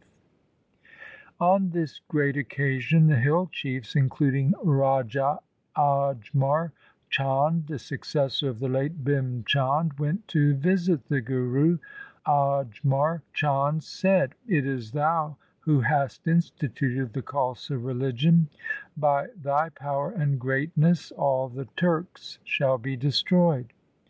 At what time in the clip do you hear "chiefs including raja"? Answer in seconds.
3.52-5.40